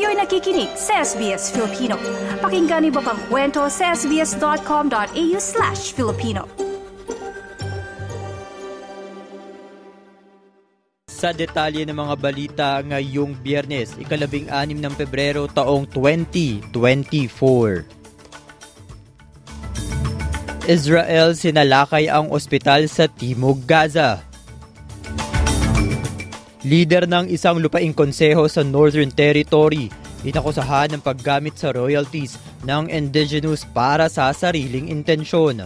[0.00, 2.00] Kayo'y nakikinig sa SBS Filipino.
[2.40, 6.48] Pakinggan niyo pa ang kwento sa sbs.com.au slash Filipino.
[11.04, 16.72] Sa detalye ng mga balita ngayong biyernes, ikalabing anim ng Pebrero taong 2024.
[20.64, 24.29] Israel sinalakay ang ospital sa Timog Gaza.
[26.60, 29.88] Leader ng isang lupaing konseho sa Northern Territory,
[30.28, 32.36] inakusahan ng paggamit sa royalties
[32.68, 35.64] ng indigenous para sa sariling intensyon.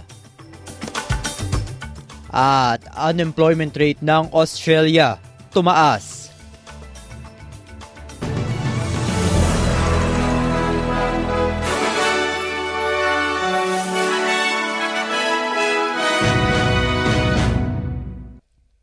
[2.31, 5.19] At unemployment rate ng Australia
[5.51, 6.24] tumaas.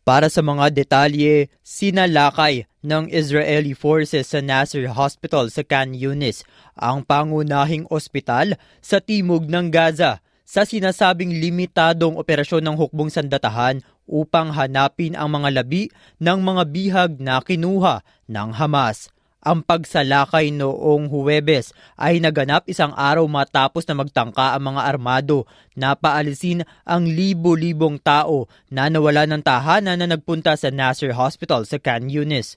[0.01, 6.41] Para sa mga detalye, sinalakay ng Israeli forces sa Nasser Hospital sa Khan Yunis,
[6.73, 14.49] ang pangunahing ospital sa timog ng Gaza sa sinasabing limitadong operasyon ng hukbong sandatahan upang
[14.57, 19.13] hanapin ang mga labi ng mga bihag na kinuha ng Hamas.
[19.41, 25.97] Ang pagsalakay noong Huwebes ay naganap isang araw matapos na magtangka ang mga armado na
[25.97, 32.05] paalisin ang libo-libong tao na nawala ng tahanan na nagpunta sa Nasser Hospital sa Khan
[32.05, 32.53] Yunis.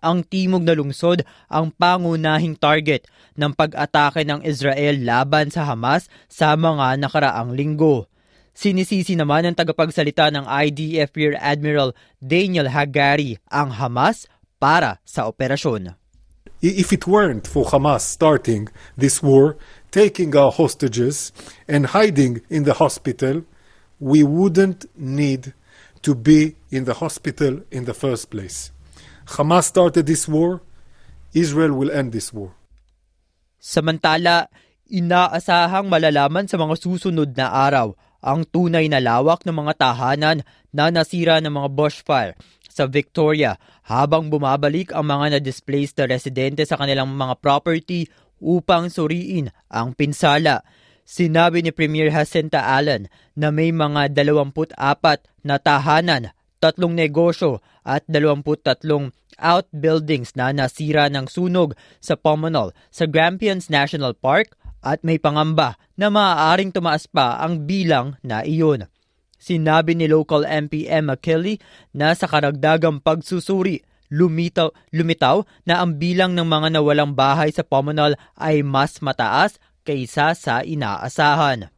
[0.00, 3.04] Ang timog na lungsod ang pangunahing target
[3.36, 8.08] ng pag-atake ng Israel laban sa Hamas sa mga nakaraang linggo.
[8.56, 14.24] Sinisisi naman ng tagapagsalita ng IDF Rear Admiral Daniel Hagari ang Hamas
[14.56, 16.03] para sa operasyon.
[16.64, 19.56] If it weren't for Hamas starting this war,
[19.90, 21.32] taking our hostages,
[21.68, 23.44] and hiding in the hospital,
[24.00, 25.52] we wouldn't need
[26.02, 28.72] to be in the hospital in the first place.
[29.36, 30.60] Hamas started this war,
[31.32, 32.52] Israel will end this war.
[33.60, 34.48] Samantala,
[34.88, 40.40] inaasahang malalaman sa mga susunod na araw ang tunay na lawak ng mga tahanan
[40.72, 42.32] na nasira ng mga bushfire
[42.72, 48.08] sa Victoria habang bumabalik ang mga na-displaced na residente sa kanilang mga property
[48.40, 50.64] upang suriin ang pinsala.
[51.04, 54.80] Sinabi ni Premier Jacinta Allen na may mga 24
[55.44, 63.68] na tahanan, tatlong negosyo at 23 outbuildings na nasira ng sunog sa Pomonol sa Grampians
[63.68, 68.84] National Park at may pangamba na maaaring tumaas pa ang bilang na iyon.
[69.40, 71.58] Sinabi ni local MP Emma Kelly
[71.96, 73.80] na sa karagdagang pagsusuri,
[74.12, 80.32] lumitaw, lumitaw na ang bilang ng mga nawalang bahay sa Pomonal ay mas mataas kaysa
[80.32, 81.73] sa inaasahan.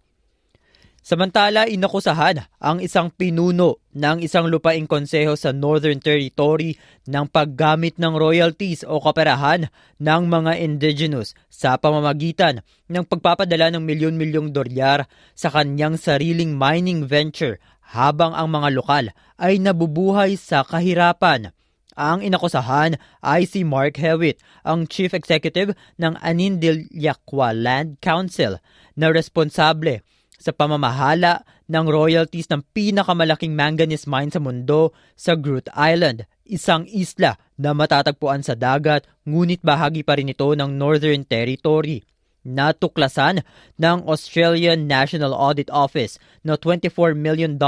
[1.07, 8.11] Samantala, inakusahan ang isang pinuno ng isang lupaing konseho sa Northern Territory ng paggamit ng
[8.19, 9.71] royalties o kaperahan
[10.03, 15.07] ng mga indigenous sa pamamagitan ng pagpapadala ng milyon-milyong dolyar
[15.39, 17.63] sa kanyang sariling mining venture
[17.95, 19.05] habang ang mga lokal
[19.39, 21.55] ay nabubuhay sa kahirapan.
[21.95, 25.71] Ang inakusahan ay si Mark Hewitt, ang Chief Executive
[26.03, 28.59] ng Anindilyakwa Land Council
[28.99, 30.03] na responsable
[30.47, 37.35] sa pamamahala ng royalties ng pinakamalaking manganese mine sa mundo sa Groot Island, isang isla
[37.59, 42.07] na matatagpuan sa dagat ngunit bahagi pa rin ito ng Northern Territory.
[42.47, 43.43] Natuklasan
[43.75, 47.59] ng Australian National Audit Office na $24 million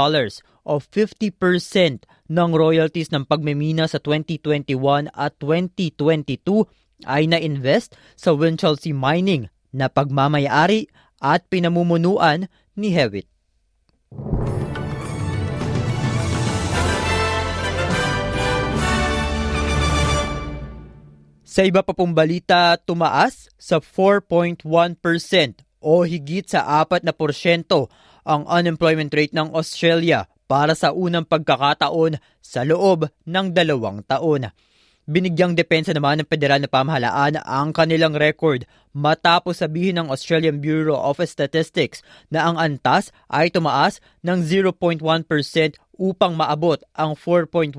[0.63, 6.39] o 50% ng royalties ng pagmimina sa 2021 at 2022
[7.03, 10.87] ay na-invest sa Winchelsea Mining na pagmamayari
[11.19, 13.27] at pinamumunuan ni Hewitt.
[21.49, 24.63] Sa iba pa pong balita, tumaas sa 4.1%
[25.83, 27.91] o higit sa 4 na porsyento
[28.23, 34.53] ang unemployment rate ng Australia para sa unang pagkakataon sa loob ng dalawang taon.
[35.09, 41.01] Binigyang depensa naman ng federal na pamahalaan ang kanilang record matapos sabihin ng Australian Bureau
[41.01, 45.01] of Statistics na ang antas ay tumaas ng 0.1%
[45.97, 47.73] upang maabot ang 4.1%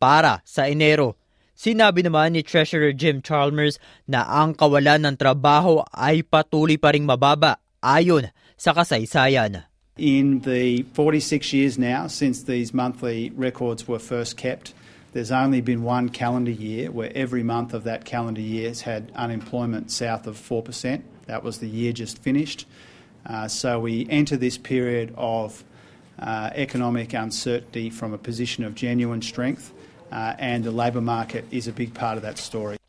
[0.00, 1.20] para sa Enero.
[1.52, 3.76] Sinabi naman ni Treasurer Jim Chalmers
[4.08, 9.68] na ang kawalan ng trabaho ay patuloy pa ring mababa ayon sa kasaysayan.
[10.00, 14.72] In the 46 years now since these monthly records were first kept,
[15.12, 19.10] There's only been one calendar year where every month of that calendar year has had
[19.16, 21.02] unemployment south of 4%.
[21.26, 22.66] That was the year just finished.
[23.26, 25.64] Uh, so we enter this period of
[26.18, 29.72] uh, economic uncertainty from a position of genuine strength,
[30.12, 32.79] uh, and the labour market is a big part of that story.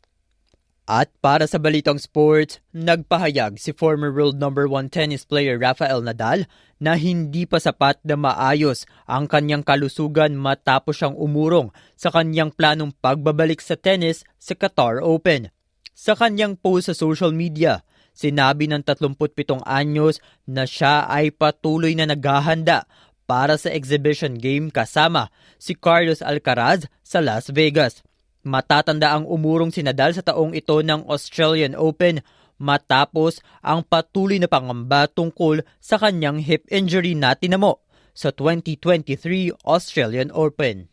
[0.82, 6.50] At para sa balitang sports, nagpahayag si former world number 1 tennis player Rafael Nadal
[6.82, 12.90] na hindi pa sapat na maayos ang kanyang kalusugan matapos siyang umurong sa kanyang planong
[12.98, 15.54] pagbabalik sa tennis sa Qatar Open.
[15.94, 20.18] Sa kanyang post sa social media, sinabi ng 37 anyos
[20.50, 22.90] na siya ay patuloy na naghahanda
[23.30, 25.30] para sa exhibition game kasama
[25.62, 28.02] si Carlos Alcaraz sa Las Vegas.
[28.42, 32.26] Matatanda ang umurong si Nadal sa taong ito ng Australian Open
[32.58, 40.34] matapos ang patuloy na pangamba tungkol sa kanyang hip injury na tinamo sa 2023 Australian
[40.34, 40.90] Open.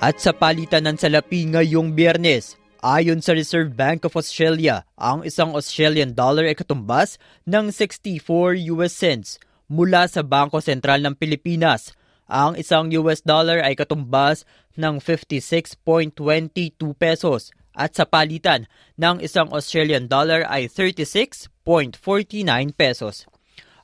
[0.00, 5.52] At sa palitan ng salapi ngayong biyernes, Ayon sa Reserve Bank of Australia, ang isang
[5.52, 9.36] Australian dollar ay katumbas ng 64 US cents
[9.68, 11.92] mula sa Bangko Sentral ng Pilipinas.
[12.24, 14.48] Ang isang US dollar ay katumbas
[14.80, 16.16] ng 56.22
[16.96, 18.64] pesos at sa palitan
[18.96, 21.52] ng isang Australian dollar ay 36.49
[22.72, 23.28] pesos.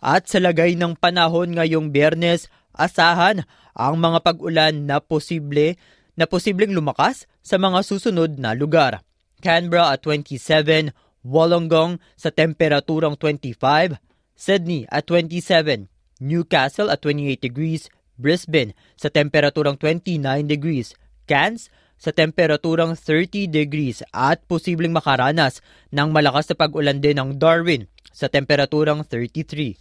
[0.01, 3.45] At sa lagay ng panahon ngayong biyernes, asahan
[3.77, 5.77] ang mga pag-ulan na posible
[6.17, 9.07] na posibleng lumakas sa mga susunod na lugar.
[9.39, 10.91] Canberra at 27,
[11.23, 14.03] Wollongong sa temperaturang 25,
[14.35, 15.87] Sydney at 27,
[16.19, 17.87] Newcastle at 28 degrees,
[18.19, 20.19] Brisbane sa temperaturang 29
[20.51, 20.99] degrees,
[21.31, 25.63] Cairns sa temperaturang 30 degrees at posibleng makaranas
[25.95, 29.79] ng malakas na pag-ulan din ng Darwin sa temperaturang 33.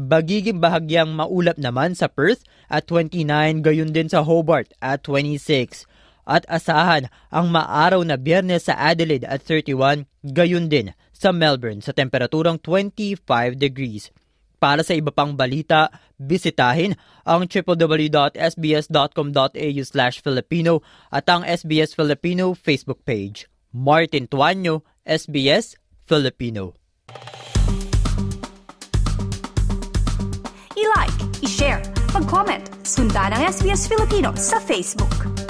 [0.00, 2.42] Bagiging bahagyang maulap naman sa Perth
[2.72, 5.91] at 29, gayon din sa Hobart at 26.
[6.22, 11.90] At asahan ang maaraw na biyernes sa Adelaide at 31, gayon din sa Melbourne sa
[11.94, 14.10] temperaturang 25 degrees.
[14.62, 15.90] Para sa iba pang balita,
[16.22, 16.94] bisitahin
[17.26, 18.30] ang www.sbs.com.au
[19.82, 23.50] slash Filipino at ang SBS Filipino Facebook page.
[23.74, 25.74] Martin Tuanyo, SBS
[26.06, 26.78] Filipino.
[30.78, 31.82] I-like, i-share,
[32.14, 35.41] mag-comment, sundan ang SBS Filipino sa Facebook.